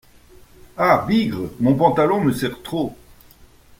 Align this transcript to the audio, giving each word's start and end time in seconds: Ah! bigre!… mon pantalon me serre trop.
Ah! 0.77 1.05
bigre!… 1.07 1.51
mon 1.59 1.75
pantalon 1.75 2.21
me 2.21 2.31
serre 2.33 2.63
trop. 2.63 2.95